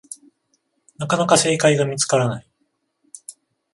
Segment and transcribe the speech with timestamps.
[0.97, 2.47] なかなか正解が見つからない